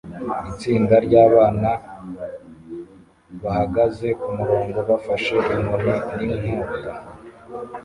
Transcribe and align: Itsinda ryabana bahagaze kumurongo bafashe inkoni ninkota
Itsinda 0.51 0.95
ryabana 1.05 1.71
bahagaze 3.43 4.07
kumurongo 4.21 4.79
bafashe 4.89 5.35
inkoni 5.55 5.95
ninkota 6.41 6.91